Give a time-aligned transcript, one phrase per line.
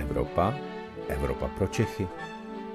[0.00, 0.54] Evropa,
[1.08, 2.08] Evropa pro Čechy.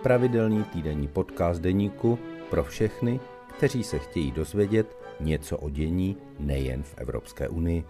[0.04, 3.20] Pravidelný týdenní podcast deníku pro všechny,
[3.58, 7.84] kteří se chtějí dozvědět něco o dění nejen v Evropské unii.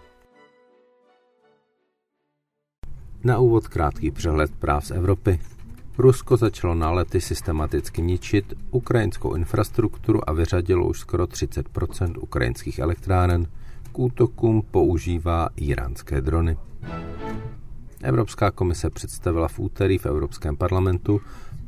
[3.24, 5.40] Na úvod krátký přehled práv z Evropy.
[5.98, 13.46] Rusko začalo na lety systematicky ničit ukrajinskou infrastrukturu a vyřadilo už skoro 30% ukrajinských elektráren.
[13.92, 16.56] K útokům používá iránské drony.
[18.02, 21.20] Evropská komise představila v úterý v Evropském parlamentu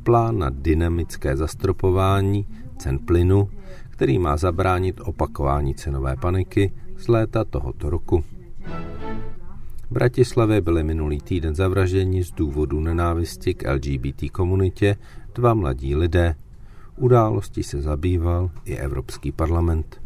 [0.03, 2.47] plán na dynamické zastropování
[2.77, 3.49] cen plynu,
[3.89, 8.23] který má zabránit opakování cenové paniky z léta tohoto roku.
[9.89, 14.95] V Bratislavě byli minulý týden zavražděni z důvodu nenávisti k LGBT komunitě
[15.35, 16.35] dva mladí lidé.
[16.97, 20.01] Události se zabýval i Evropský parlament.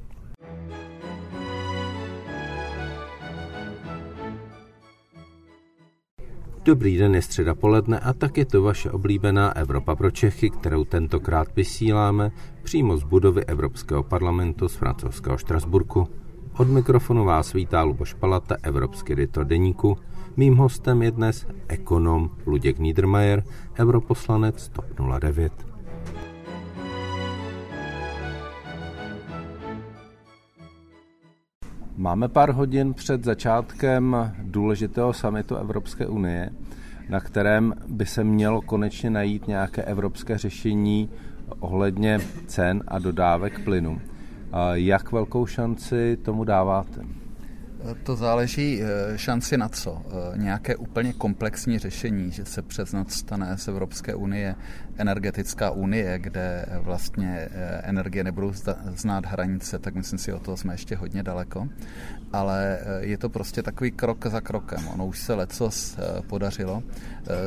[6.65, 10.85] Dobrý den, je středa poledne a tak je to vaše oblíbená Evropa pro Čechy, kterou
[10.85, 12.31] tentokrát vysíláme
[12.63, 16.07] přímo z budovy Evropského parlamentu z francouzského Štrasburku.
[16.57, 19.97] Od mikrofonu vás vítá Luboš Palata, evropský editor deníku.
[20.37, 23.43] Mým hostem je dnes ekonom Luděk Niedermayer,
[23.79, 24.85] europoslanec TOP
[25.19, 25.72] 09.
[32.03, 36.49] Máme pár hodin před začátkem důležitého samitu Evropské unie,
[37.09, 41.09] na kterém by se mělo konečně najít nějaké evropské řešení
[41.59, 44.01] ohledně cen a dodávek plynu.
[44.73, 47.01] Jak velkou šanci tomu dáváte?
[48.03, 50.01] To záleží eh, šanci na co.
[50.05, 54.55] Eh, nějaké úplně komplexní řešení, že se přes noc stane z Evropské unie
[54.97, 58.51] energetická unie, kde vlastně eh, energie nebudou
[58.95, 61.67] znát hranice, tak myslím si, o toho jsme ještě hodně daleko.
[62.33, 64.87] Ale je to prostě takový krok za krokem.
[64.87, 65.97] Ono už se lecos
[66.27, 66.83] podařilo.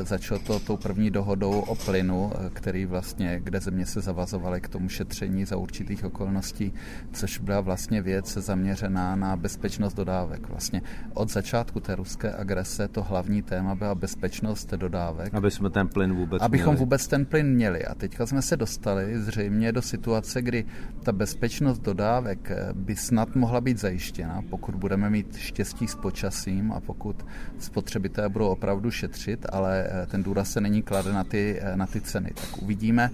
[0.03, 4.89] Začalo to tou první dohodou o plynu, který vlastně, kde země se zavazovaly k tomu
[4.89, 6.73] šetření za určitých okolností,
[7.13, 10.49] což byla vlastně věc zaměřená na bezpečnost dodávek dodávek.
[10.49, 10.83] Vlastně
[11.15, 15.35] od začátku té ruské agrese to hlavní téma byla bezpečnost dodávek.
[15.35, 16.81] Aby jsme ten plyn vůbec Abychom měli.
[16.81, 17.85] vůbec ten plyn měli.
[17.85, 20.65] A teďka jsme se dostali zřejmě do situace, kdy
[21.03, 26.73] ta bezpečnost dodávek eh, by snad mohla být zajištěna, pokud budeme mít štěstí s počasím
[26.73, 27.27] a pokud
[27.59, 31.87] spotřebitelé budou opravdu šetřit, ale eh, ten důraz se není kladen na ty, eh, na
[31.87, 32.31] ty ceny.
[32.35, 33.11] Tak uvidíme,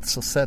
[0.00, 0.46] co se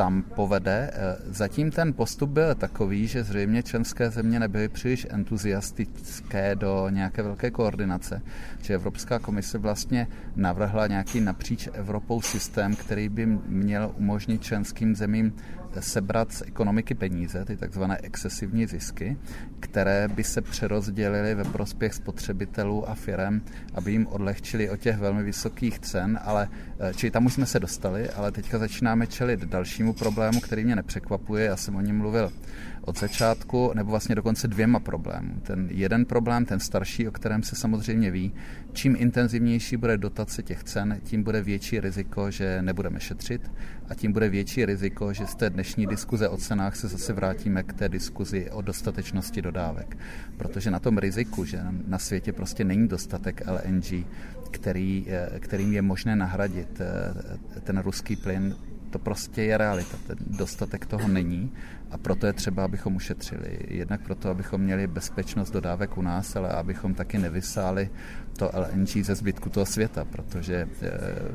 [0.00, 0.90] tam povede.
[0.92, 7.22] Eh, zatím ten postup byl takový, že zřejmě členské země nebyly příliš entuziastické do nějaké
[7.22, 8.22] velké koordinace,
[8.62, 10.06] že Evropská komise vlastně
[10.36, 15.32] navrhla nějaký napříč Evropou systém, který by měl umožnit členským zemím
[15.80, 19.16] sebrat z ekonomiky peníze, ty takzvané excesivní zisky,
[19.60, 23.42] které by se přerozdělily ve prospěch spotřebitelů a firem,
[23.74, 26.48] aby jim odlehčili o těch velmi vysokých cen, ale
[26.78, 30.76] eh, čili tam už jsme se dostali, ale teďka začínáme čelit dalšímu problému, který mě
[30.76, 32.32] nepřekvapuje, já jsem o něm mluvil
[32.80, 35.40] od začátku, nebo vlastně dokonce dvěma problémům.
[35.40, 38.32] Ten jeden problém, ten starší, o kterém se samozřejmě ví,
[38.72, 43.50] čím intenzivnější bude dotace těch cen, tím bude větší riziko, že nebudeme šetřit
[43.90, 47.62] a tím bude větší riziko, že z té dnešní diskuze o cenách se zase vrátíme
[47.62, 49.96] k té diskuzi o dostatečnosti dodávek.
[50.36, 54.06] Protože na tom riziku, že na světě prostě není dostatek LNG,
[54.50, 58.56] který, eh, kterým je možné nahradit eh, ten ruský plyn,
[58.90, 59.98] to prostě je realita.
[60.06, 61.52] Ten dostatek toho není
[61.90, 63.58] a proto je třeba, abychom ušetřili.
[63.68, 67.90] Jednak proto, abychom měli bezpečnost dodávek u nás, ale abychom taky nevysáli
[68.36, 70.68] to LNG ze zbytku toho světa, protože e,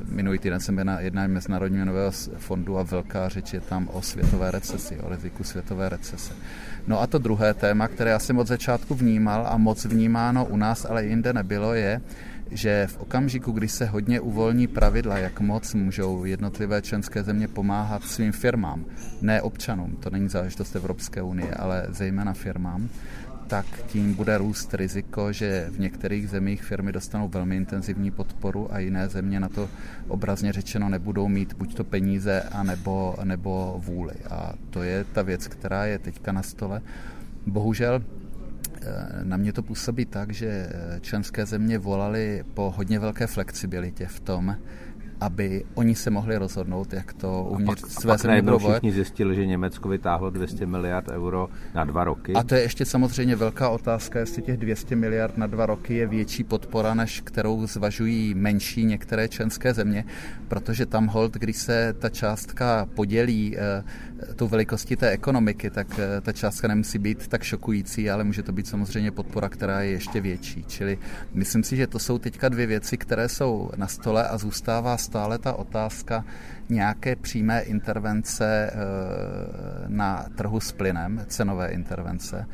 [0.06, 4.02] minulý týden jsem byl na jednání Mezinárodního měnového fondu a velká řeč je tam o
[4.02, 6.34] světové recesi, o riziku světové recese.
[6.88, 10.58] No a to druhé téma, které já jsem od začátku vnímal a moc vnímáno u
[10.58, 12.02] nás, ale jinde nebylo, je,
[12.52, 18.04] že v okamžiku, kdy se hodně uvolní pravidla, jak moc můžou jednotlivé členské země pomáhat
[18.04, 18.86] svým firmám,
[19.22, 22.90] ne občanům, to není záležitost Evropské unie, ale zejména firmám,
[23.47, 28.80] tak tím bude růst riziko, že v některých zemích firmy dostanou velmi intenzivní podporu a
[28.80, 29.70] jiné země na to
[30.08, 34.14] obrazně řečeno nebudou mít buď to peníze, anebo, nebo vůli.
[34.30, 36.82] A to je ta věc, která je teďka na stole.
[37.46, 38.02] Bohužel
[39.24, 44.20] na mě to působí tak, že eh, členské země volaly po hodně velké flexibilitě v
[44.20, 44.56] tom,
[45.26, 49.46] aby oni se mohli rozhodnout, jak to uvnitř pak, své země budou všichni zjistili, že
[49.46, 52.34] Německo vytáhlo 200 miliard euro na dva roky.
[52.34, 56.08] A to je ještě samozřejmě velká otázka, jestli těch 200 miliard na dva roky je
[56.08, 60.06] větší podpora, než kterou zvažují menší některé členské země,
[60.48, 63.84] protože tam hold, když se ta částka podělí e,
[64.36, 68.52] tou velikostí té ekonomiky, tak e, ta částka nemusí být tak šokující, ale může to
[68.52, 70.64] být samozřejmě podpora, která je ještě větší.
[70.68, 70.98] Čili
[71.34, 75.15] myslím si, že to jsou teďka dvě věci, které jsou na stole a zůstává stále
[75.40, 76.26] ta otázka
[76.70, 78.76] nějaké přímé intervence eh,
[79.88, 82.46] na trhu s plynem, cenové intervence,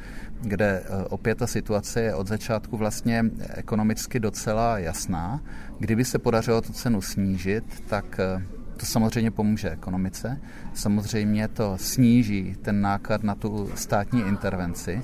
[0.41, 5.41] kde eh, opět ta situace je od začátku vlastně ekonomicky docela jasná.
[5.79, 8.43] Kdyby se podařilo tu cenu snížit, tak eh,
[8.77, 10.41] to samozřejmě pomůže ekonomice.
[10.73, 15.01] Samozřejmě to sníží ten náklad na tu státní intervenci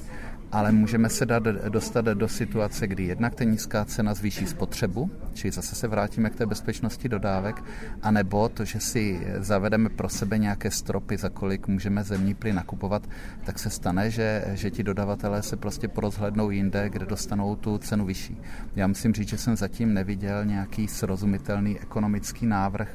[0.51, 5.51] ale můžeme se dát, dostat do situace, kdy jednak ta nízká cena zvýší spotřebu, čili
[5.51, 7.63] zase se vrátíme k té bezpečnosti dodávek,
[8.01, 13.09] anebo to, že si zavedeme pro sebe nějaké stropy, za kolik můžeme zemní plyn nakupovat,
[13.43, 18.05] tak se stane, že, že ti dodavatelé se prostě porozhlednou jinde, kde dostanou tu cenu
[18.05, 18.37] vyšší.
[18.75, 22.89] Já musím říct, že jsem zatím neviděl nějaký srozumitelný ekonomický návrh,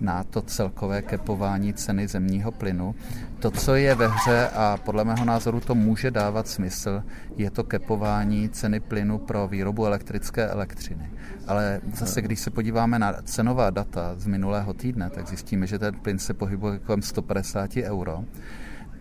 [0.00, 2.94] na to celkové kepování ceny zemního plynu.
[3.38, 7.02] To, co je ve hře a podle mého názoru to může dávat smysl,
[7.36, 11.10] je to kepování ceny plynu pro výrobu elektrické elektřiny.
[11.46, 15.94] Ale zase, když se podíváme na cenová data z minulého týdne, tak zjistíme, že ten
[15.94, 18.24] plyn se pohybuje kolem 150 euro.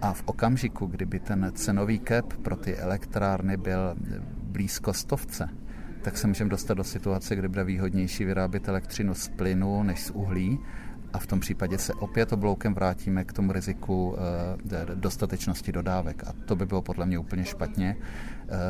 [0.02, 3.96] A v okamžiku, kdyby ten cenový cap pro ty elektrárny byl
[4.44, 5.50] blízko stovce,
[6.04, 10.10] tak se můžeme dostat do situace, kde bude výhodnější vyrábět elektřinu z plynu než z
[10.10, 10.60] uhlí
[11.14, 14.16] a v tom případě se opět obloukem vrátíme k tomu riziku
[14.72, 16.24] eh, dostatečnosti dodávek.
[16.28, 17.96] A to by bylo podle mě úplně špatně,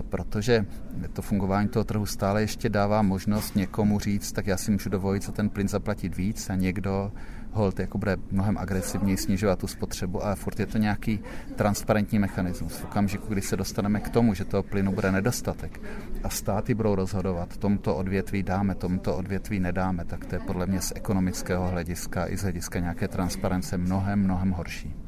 [0.09, 0.65] protože
[1.13, 5.23] to fungování toho trhu stále ještě dává možnost někomu říct, tak já si můžu dovolit
[5.23, 7.11] za ten plyn zaplatit víc a někdo
[7.51, 11.19] hold jako bude mnohem agresivněji snižovat tu spotřebu, ale furt je to nějaký
[11.55, 12.73] transparentní mechanismus.
[12.73, 15.81] V okamžiku, kdy se dostaneme k tomu, že toho plynu bude nedostatek
[16.23, 20.81] a státy budou rozhodovat, tomto odvětví dáme, tomto odvětví nedáme, tak to je podle mě
[20.81, 25.02] z ekonomického hlediska i z hlediska nějaké transparence mnohem, mnohem horší.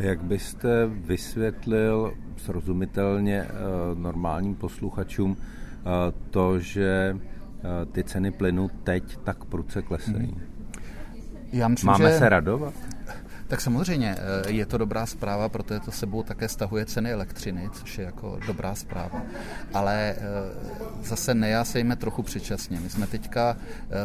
[0.00, 3.50] Jak byste vysvětlil srozumitelně eh,
[3.94, 5.36] normálním posluchačům
[5.80, 10.36] Eh, to, že eh, ty ceny plynu teď tak pruce klesají.
[11.52, 12.18] Já myslím, Máme že...
[12.18, 12.74] se radovat?
[13.50, 17.98] Tak samozřejmě eh, je to dobrá zpráva, protože to sebou také stahuje ceny elektřiny, což
[17.98, 19.22] je jako dobrá zpráva.
[19.74, 20.16] Ale
[21.02, 22.80] zase nejásejme trochu předčasně.
[22.80, 23.56] My jsme teďka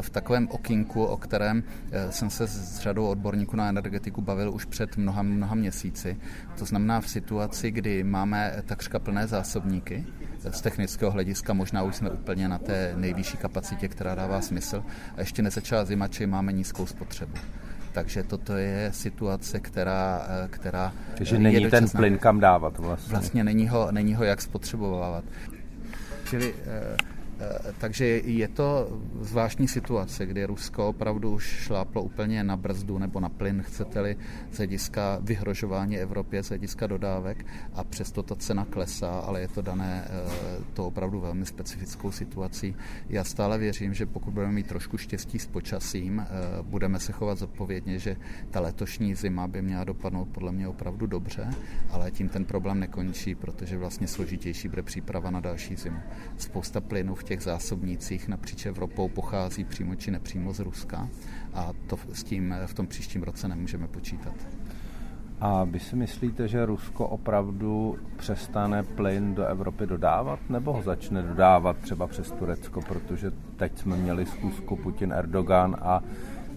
[0.01, 1.63] v takovém okinku, o kterém
[2.09, 6.17] jsem se s řadou odborníků na energetiku bavil už před mnoha, mnoha měsíci.
[6.59, 10.05] To znamená v situaci, kdy máme takřka plné zásobníky,
[10.51, 14.83] z technického hlediska možná už jsme úplně na té nejvyšší kapacitě, která dává smysl.
[15.15, 17.37] A ještě nezačala zima, či máme nízkou spotřebu.
[17.95, 21.79] Takže toto je situace, která, eh, která Takže není dočasná.
[21.79, 23.11] ten plyn kam dávat vlastně.
[23.11, 25.23] Vlastně není ho, není ho jak spotřebovávat.
[26.29, 27.14] Čili eh, Eh,
[27.77, 33.29] takže je to zvláštní situace, kdy Rusko opravdu už šláplo úplně na brzdu nebo na
[33.29, 34.17] plyn, chcete-li,
[34.51, 39.61] z hlediska vyhrožování Evropě, z hlediska dodávek a přesto ta cena klesá, ale je to
[39.61, 42.75] dané eh, to opravdu velmi specifickou situací.
[43.09, 46.25] Já stále věřím, že pokud budeme mít trošku štěstí s počasím, eh,
[46.61, 48.17] budeme se chovat zodpovědně, že
[48.51, 51.49] ta letošní zima by měla dopadnout podle mě opravdu dobře,
[51.89, 55.99] ale tím ten problém nekončí, protože vlastně složitější bude příprava na další zimu.
[56.37, 61.09] Spousta plynu v těch zásobnících napříč Evropou pochází přímo či nepřímo z Ruska
[61.53, 64.33] a to s tím v tom příštím roce nemůžeme počítat.
[65.39, 71.21] A vy si myslíte, že Rusko opravdu přestane plyn do Evropy dodávat, nebo ho začne
[71.21, 76.03] dodávat třeba přes Turecko, protože teď jsme měli zkusku Putin-Erdogan a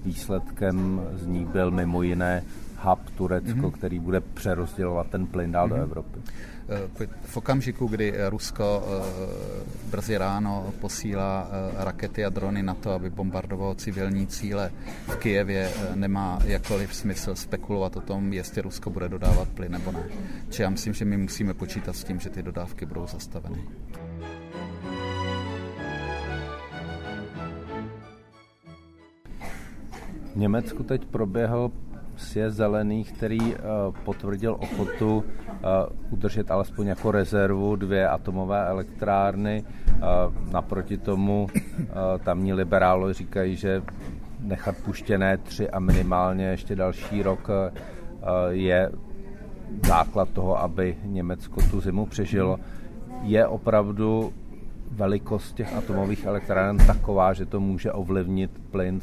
[0.08, 2.42] výsledkem z ní byl mimo jiné
[2.78, 3.70] hub Turecko, mm-hmm.
[3.70, 5.70] který bude přerozdělovat ten plyn dál mm-hmm.
[5.70, 5.84] do mhm.
[5.84, 6.18] Evropy.
[6.68, 12.92] Eh, v okamžiku, kdy Rusko eh, brzy ráno posílá eh, rakety a drony na to,
[12.92, 14.72] aby bombardovalo civilní cíle
[15.08, 20.02] v Kijevě, nemá jakkoliv smysl spekulovat o tom, jestli Rusko bude dodávat plyn nebo ne.
[20.50, 23.64] Či já myslím, že my musíme počítat s tím, že ty dodávky budou zastaveny.
[30.38, 31.70] Německu teď proběhl
[32.16, 33.56] sjezd zelených, který uh,
[34.04, 35.24] potvrdil ochotu uh,
[36.10, 39.64] udržet alespoň jako rezervu dvě atomové elektrárny.
[39.88, 41.46] Uh, naproti tomu
[42.24, 43.82] tamní liberálo říkají, že
[44.40, 47.50] nechat puštěné tři a minimálně ještě další rok
[48.48, 48.90] je
[49.86, 52.58] základ toho, aby Německo tu zimu přežilo.
[53.22, 54.32] Je opravdu
[54.90, 59.00] velikost těch atomových elektráren taková, že to může ovlivnit plyn,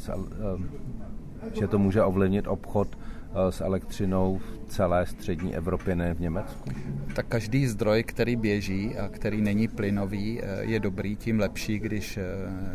[1.52, 2.88] že to může ovlivnit obchod
[3.36, 6.70] Eh, s elektřinou celé střední Evropě, ne v Německu?
[7.14, 12.16] Tak každý zdroj, který běží a který není plynový, eh, je dobrý, tím lepší, když
[12.16, 12.22] eh,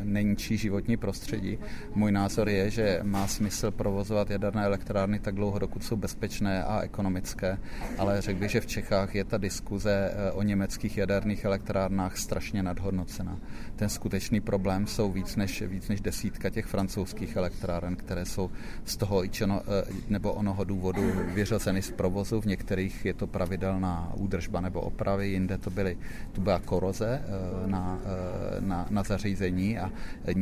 [0.03, 1.57] neníčí životní prostředí.
[1.95, 6.81] Můj názor je, že má smysl provozovat jaderné elektrárny tak dlouho, dokud jsou bezpečné a
[6.81, 7.57] ekonomické,
[7.97, 13.37] ale řekl bych, že v Čechách je ta diskuze o německých jaderných elektrárnách strašně nadhodnocena.
[13.75, 18.51] Ten skutečný problém jsou víc než, víc než desítka těch francouzských elektráren, které jsou
[18.85, 19.23] z toho
[20.09, 21.01] nebo ono jednoho důvodu
[21.33, 22.41] vyřazeny z provozu.
[22.41, 25.97] V některých je to pravidelná údržba nebo opravy, jinde to, byly,
[26.31, 29.91] to byla koroze eh, na, eh, na, na zařízení a
[30.27, 30.33] eh,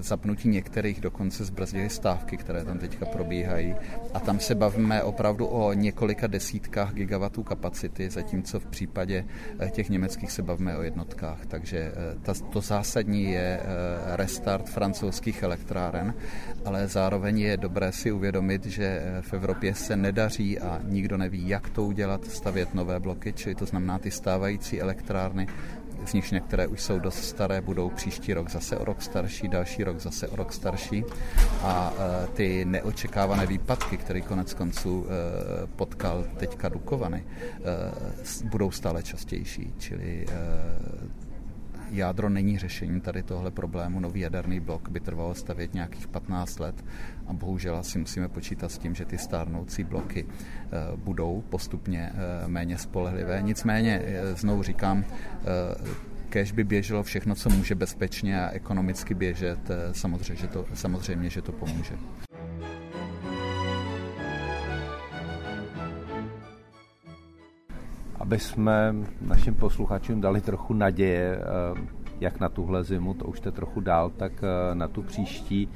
[0.00, 3.74] zapnutí některých dokonce zbrzdily stávky, které tam teďka probíhají.
[4.14, 9.24] A tam se bavíme opravdu o několika desítkách gigawatů kapacity, zatímco v případě
[9.70, 11.46] těch německých se bavíme o jednotkách.
[11.46, 13.60] Takže ta, to zásadní je
[14.16, 16.14] restart francouzských elektráren,
[16.64, 21.70] ale zároveň je dobré si uvědomit, že v Evropě se nedaří a nikdo neví, jak
[21.70, 25.46] to udělat, stavět nové bloky, čili to znamená ty stávající elektrárny,
[26.06, 29.84] z nich některé už jsou dost staré, budou příští rok zase o rok starší, další
[29.84, 31.04] rok zase o rok starší.
[31.62, 39.02] A e, ty neočekávané výpadky, které konec konců e, potkal teďka Dukovany, e, budou stále
[39.02, 40.26] častější, čili
[41.96, 44.00] jádro není řešením tady tohle problému.
[44.00, 46.84] Nový jaderný blok by trvalo stavět nějakých 15 let
[47.26, 52.48] a bohužel asi musíme počítat s tím, že ty stárnoucí bloky eh, budou postupně eh,
[52.48, 53.42] méně spolehlivé.
[53.42, 55.04] Nicméně, eh, znovu říkám,
[56.28, 59.58] kež by běželo všechno, co může bezpečně a ekonomicky běžet,
[59.92, 61.94] samozřejmě, že to, samozřejmě, že to pomůže.
[68.24, 71.38] Aby jsme našim posluchačům dali trochu naděje,
[72.20, 74.32] jak na tuhle zimu, to už jste trochu dál, tak
[74.74, 75.68] na tu příští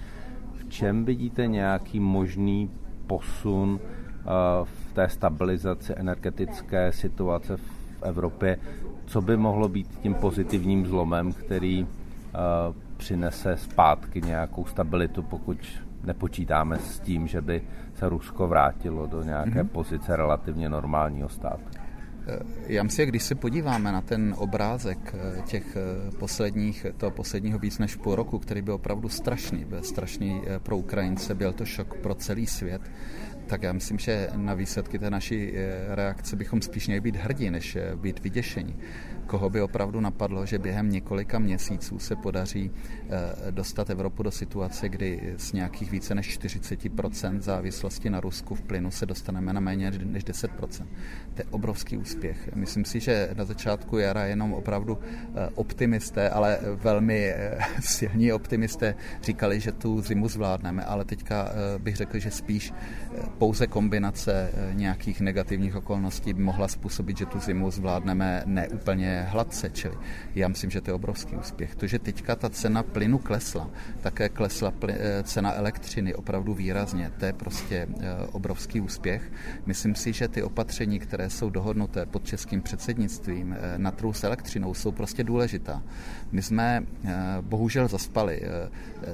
[0.69, 2.71] čem vidíte nějaký možný
[3.07, 4.25] posun eh,
[4.64, 8.59] v té stabilizaci energetické situace v Evropě?
[9.07, 12.38] Co by mohlo být tím pozitivním zlomem, který eh,
[12.97, 15.59] přinese zpátky nějakou stabilitu, pokud
[16.05, 17.62] nepočítáme s tím, že by
[17.95, 19.69] se Rusko vrátilo do nějaké mm-hmm.
[19.69, 21.78] pozice relativně normálního státu?
[22.29, 27.59] Eh, já myslím, když se podíváme na ten obrázek eh, těch eh, posledních, toho posledního
[27.59, 31.95] víc než půl roku, který byl opravdu strašný, byl strašný pro Ukrajince, byl to šok
[31.95, 32.83] pro celý svět,
[33.49, 35.52] tak já myslím, že na výsledky té naší
[35.88, 38.76] reakce bychom spíš měli být hrdí, než být vyděšení
[39.28, 44.88] koho by opravdu napadlo, že během několika měsíců se podaří eh, dostat Evropu do situace,
[44.88, 49.90] kdy z nějakých více než 40% závislosti na Rusku v plynu se dostaneme na méně
[49.90, 50.87] než 10%.
[51.35, 52.55] To je obrovský úspěch.
[52.55, 58.95] Myslím si, že na začátku jara jenom opravdu eh, optimisté, ale velmi eh, silní optimisté
[59.23, 62.73] říkali, že tu zimu zvládneme, ale teďka bych řekl, že spíš
[63.38, 69.95] pouze kombinace nějakých negativních okolností by mohla způsobit, že tu zimu zvládneme neúplně hladce, čili
[70.35, 71.75] já myslím, že to je obrovský úspěch.
[71.75, 77.25] To, že teďka ta cena plynu klesla, také klesla eh, cena elektřiny opravdu výrazně, to
[77.25, 79.33] je prostě eh, obrovský úspěch.
[79.66, 84.25] Myslím si, že ty opatření, které jsou dohodnuté pod českým předsednictvím eh, na trhu s
[84.25, 85.83] elektřinou, jsou prostě důležitá.
[86.33, 86.87] My jsme
[87.40, 88.40] bohužel zaspali.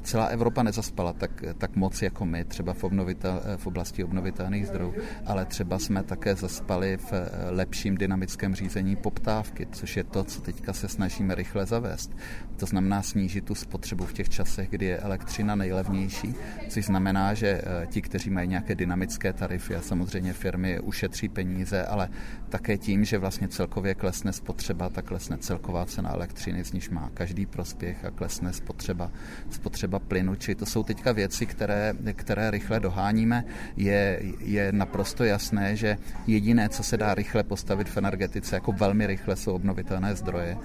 [0.02, 4.94] Celá Evropa nezaspala tak, tak moc jako my, třeba v, obnovitel, v oblasti obnovitelných zdrojů,
[5.26, 7.12] ale třeba jsme také zaspali v
[7.50, 12.16] lepším dynamickém řízení poptávky, což je to, co teďka se snažíme rychle zavést.
[12.56, 16.34] To znamená snížit tu spotřebu v těch časech, kdy je elektřina nejlevnější,
[16.68, 21.84] což znamená, že eh, ti, kteří mají nějaké dynamické tarify a samozřejmě firmy ušetří peníze,
[21.84, 22.08] ale
[22.48, 27.10] také tím, že vlastně celkově klesne spotřeba, tak klesne celková cena elektřiny, z níž má
[27.14, 29.10] každý prospěch a klesne spotřeba,
[29.50, 30.34] spotřeba plynu.
[30.34, 33.44] Čili to jsou teďka věci, které, které rychle doháníme.
[33.76, 34.03] Je,
[34.38, 35.96] je naprosto jasné, že
[36.26, 40.56] jediné, co se dá rychle postavit v energetice, jako velmi rychle jsou obnovitelné zdroje.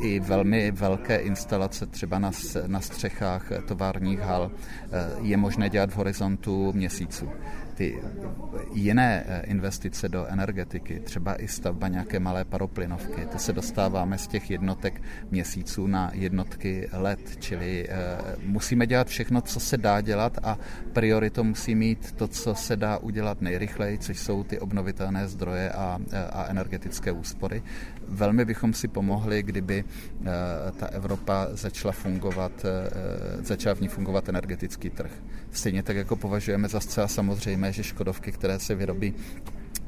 [0.00, 2.30] I velmi velké instalace třeba na,
[2.66, 4.88] na střechách továrních hal eh,
[5.20, 7.28] je možné dělat v horizontu měsíců
[7.76, 8.02] ty
[8.72, 14.26] jiné eh, investice do energetiky, třeba i stavba nějaké malé paroplynovky, to se dostáváme z
[14.26, 17.96] těch jednotek měsíců na jednotky let, čili eh,
[18.44, 20.58] musíme dělat všechno, co se dá dělat a
[20.92, 25.98] prioritou musí mít to, co se dá udělat nejrychleji, což jsou ty obnovitelné zdroje a,
[26.32, 27.62] a energetické úspory.
[28.08, 30.24] Velmi bychom si pomohli, kdyby eh,
[30.76, 32.52] ta Evropa začala fungovat,
[33.42, 35.10] začala v ní fungovat energetický trh.
[35.50, 39.14] Stejně tak, jako považujeme za zcela samozřejmé, že Škodovky, které se vyrobí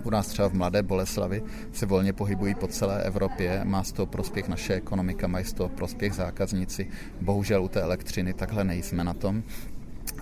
[0.04, 4.06] u nás třeba v Mladé Boleslavi se volně pohybují po celé Evropě, má z toho
[4.06, 6.88] prospěch naše ekonomika, mají z toho prospěch zákazníci.
[7.20, 9.42] Bohužel u té elektřiny takhle nejsme na tom.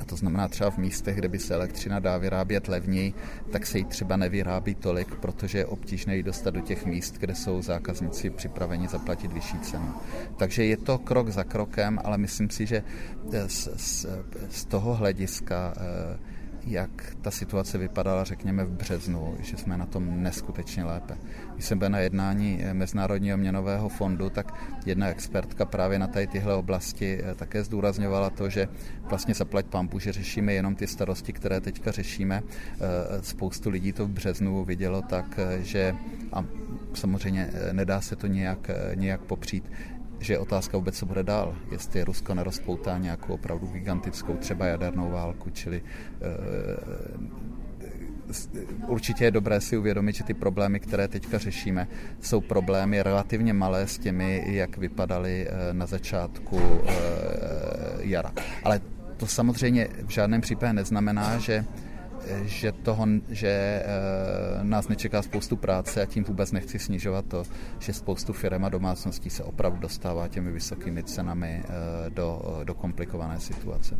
[0.01, 3.15] A to znamená třeba v místech, kde by se elektřina dá vyrábět levněji,
[3.53, 7.35] tak se jí třeba nevyrábí tolik, protože je obtížné ji dostat do těch míst, kde
[7.35, 9.95] jsou zákazníci připraveni zaplatit vyšší cenu.
[10.37, 12.83] Takže je to krok za krokem, ale myslím si, že
[13.47, 14.07] z, z,
[14.51, 16.36] z toho hlediska eh,
[16.67, 21.17] jak ta situace vypadala, řekněme, v březnu, že jsme na tom neskutečně lépe.
[21.55, 24.55] Když jsem byl na jednání eh, Mezinárodního měnového fondu, tak
[24.87, 28.69] jedna expertka právě na tady tyhle oblasti eh, také zdůrazňovala to, že
[29.03, 32.43] vlastně zaplať pampu, že řešíme jenom ty starosti, které teďka řešíme.
[32.43, 32.79] Eh,
[33.23, 35.95] spoustu lidí to v březnu vidělo tak, že
[36.33, 36.45] a
[36.95, 39.65] samozřejmě nedá se to nějak, nějak popřít,
[40.21, 41.57] že je otázka vůbec, co bude dál.
[41.71, 47.47] Jestli Rusko nerozpoutá nějakou opravdu gigantickou třeba jadernou válku, čili uh,
[48.87, 51.89] určitě je dobré si uvědomit, že ty problémy, které teďka řešíme,
[52.21, 56.61] jsou problémy relativně malé s těmi, jak vypadaly eh, na začátku
[57.99, 58.33] jara.
[58.65, 58.81] Ale
[59.17, 61.65] to samozřejmě v žádném případě neznamená, že
[62.45, 63.85] že, toho, že eh,
[64.63, 67.43] nás nečeká spoustu práce a tím vůbec nechci snižovat to,
[67.79, 73.41] že spoustu firm a domácností se opravdu dostává těmi vysokými cenami eh, do, do komplikované
[73.41, 73.99] situace.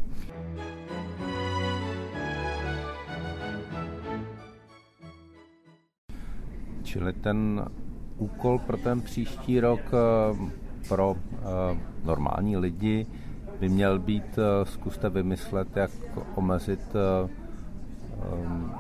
[6.83, 7.65] Čili ten
[8.17, 10.51] úkol pro ten příští rok eh,
[10.89, 11.17] pro
[12.05, 13.07] normální lidi
[13.61, 15.91] by měl být, zkuste vymyslet, jak
[16.35, 16.81] omezit
[18.23, 18.75] Um,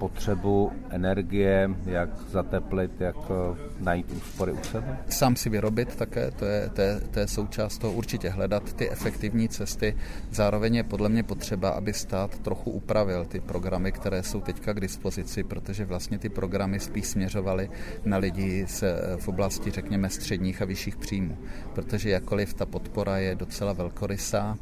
[0.00, 3.36] spotřebu energie, jak zateplit, jak uh,
[3.80, 4.98] najít úspory u sebe?
[5.08, 8.90] Sám si vyrobit také, to je, to, je, to je součást toho určitě hledat ty
[8.90, 9.96] efektivní cesty.
[10.30, 14.80] Zároveň je podle mě potřeba, aby stát trochu upravil ty programy, které jsou teďka k
[14.80, 17.70] dispozici, protože vlastně ty programy spíš směřovaly
[18.04, 21.38] na lidi se v oblasti, řekněme, středních a vyšších příjmů.
[21.74, 24.56] Protože jakkoliv ta podpora je docela velkorysá,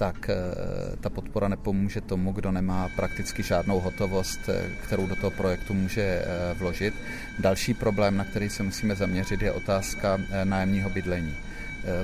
[0.00, 5.30] tak eh, ta podpora nepomůže tomu, kdo nemá prakticky žádnou hotovost, eh, kterou do toho
[5.30, 6.94] projektu může eh, vložit.
[7.38, 11.36] Další problém, na který se musíme zaměřit, je otázka nájemního bydlení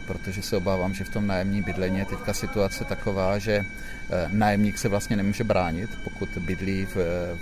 [0.07, 3.65] protože se obávám, že v tom nájemní bydlení je teďka situace taková, že
[4.29, 6.97] nájemník se vlastně nemůže bránit, pokud bydlí v,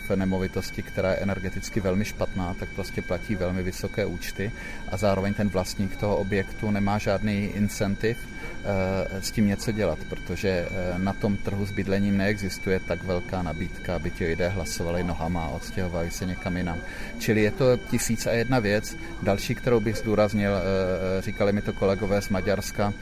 [0.08, 4.52] v nemovitosti, která je energeticky velmi špatná, tak prostě platí velmi vysoké účty
[4.88, 8.18] a zároveň ten vlastník toho objektu nemá žádný incentiv
[8.64, 13.42] Eh, s tím něco dělat, protože eh, na tom trhu s bydlením neexistuje tak velká
[13.42, 16.78] nabídka, aby ti lidé hlasovali nohama a odstěhovali se někam jinam.
[17.18, 18.96] Čili je to tisíc a jedna věc.
[19.22, 22.92] Další, kterou bych zdůraznil, eh, říkali mi to kolegové z Maďarska,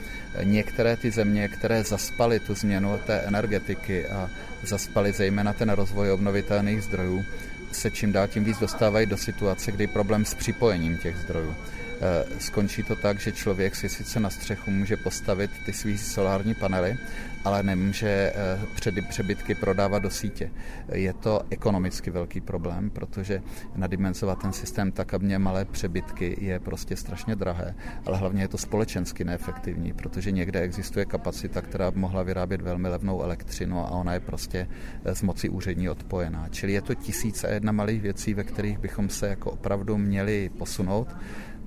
[0.43, 4.31] některé ty země, které zaspaly tu změnu té energetiky a
[4.63, 7.25] zaspaly zejména ten rozvoj obnovitelných zdrojů,
[7.73, 11.57] se čím dál tím víc dostávají do situace, kdy problém s připojením těch zdrojů.
[12.03, 16.55] Eh, skončí to tak, že člověk si sice na střechu může postavit ty svý solární
[16.55, 16.99] panely,
[17.45, 20.51] ale nemůže eh, přebytky prodávat do sítě.
[20.93, 23.43] Je to ekonomicky velký problém, protože
[23.77, 27.75] nadimenzovat ten systém tak, aby měl malé přebytky, je prostě strašně drahé,
[28.07, 32.89] ale hlavně je to společensky neefektivní, protože někde existuje kapacita, která by mohla vyrábět velmi
[32.89, 34.69] levnou elektřinu a ona je prostě
[35.05, 36.49] eh, z moci úřední odpojená.
[36.51, 40.51] Čili je to tisíc a jedna malých věcí, ve kterých bychom se jako opravdu měli
[40.59, 41.09] posunout.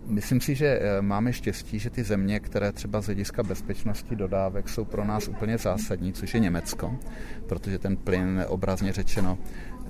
[0.07, 4.69] Myslím si, že eh, máme štěstí, že ty země, které třeba z hlediska bezpečnosti dodávek
[4.69, 6.99] jsou pro nás úplně zásadní, což je Německo,
[7.47, 9.37] protože ten plyn obrazně řečeno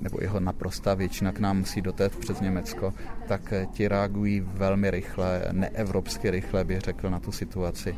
[0.00, 2.94] nebo jeho naprostá většina k nám musí dotéct přes Německo,
[3.28, 7.96] tak eh, ti reagují velmi rychle, neevropsky rychle, bych řekl, na tu situaci.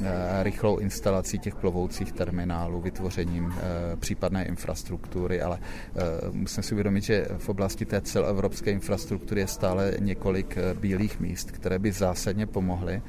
[0.00, 6.00] Eh, rychlou instalací těch plovoucích terminálů, vytvořením eh, případné infrastruktury, ale eh,
[6.32, 11.78] musím si uvědomit, že v oblasti té celoevropské infrastruktury je stále několik bílých míst, které
[11.78, 13.02] by zásadně pomohly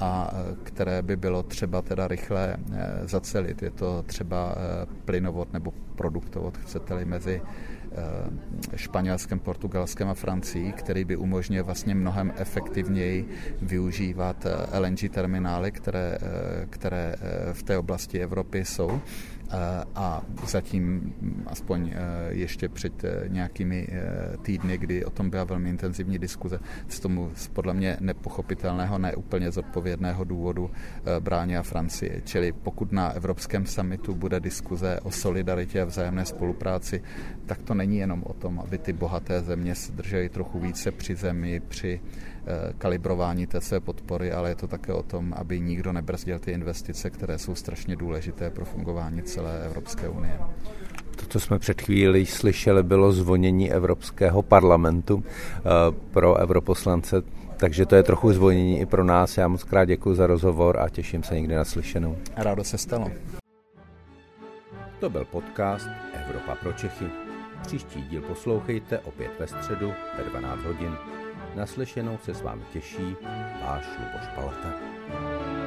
[0.00, 0.30] a
[0.62, 2.56] které by bylo třeba teda rychle
[3.02, 3.62] zacelit.
[3.62, 4.54] Je to třeba
[5.04, 7.40] plynovod nebo produktovod, chcete-li, mezi
[8.76, 13.28] Španělskem, Portugalskem a Francií, který by umožnil vlastně mnohem efektivněji
[13.62, 14.46] využívat
[14.78, 16.18] LNG terminály, které,
[16.70, 17.14] které
[17.52, 19.00] v té oblasti Evropy jsou
[19.94, 21.14] a zatím
[21.46, 21.92] aspoň
[22.28, 23.88] ještě před nějakými
[24.42, 29.50] týdny, kdy o tom byla velmi intenzivní diskuze, z tomu z podle mě nepochopitelného, neúplně
[29.50, 30.70] zodpovědného důvodu
[31.20, 32.22] bránila Francie.
[32.24, 37.02] Čili pokud na Evropském summitu bude diskuze o solidaritě a vzájemné spolupráci,
[37.46, 41.16] tak to není jenom o tom, aby ty bohaté země se držely trochu více při
[41.16, 42.31] zemi, při eh,
[42.78, 47.10] kalibrování té své podpory, ale je to také o tom, aby nikdo nebrzdil ty investice,
[47.10, 50.38] které jsou strašně důležité pro fungování celé Evropské unie.
[51.16, 55.60] To, co jsme před chvíli slyšeli, bylo zvonění Evropského parlamentu eh,
[56.10, 57.22] pro europoslance,
[57.56, 59.38] takže to je trochu zvonění i pro nás.
[59.38, 62.16] Já moc krát děkuji za rozhovor a těším se někdy na slyšenou.
[62.36, 63.10] Rádo se stalo.
[65.00, 65.88] To byl podcast
[66.26, 67.06] Evropa pro Čechy.
[67.62, 70.96] Příští díl poslouchejte opět ve středu ve 12 hodin.
[71.56, 73.16] Naslyšenou se s vámi těší
[73.62, 75.61] váš Luboš Palata.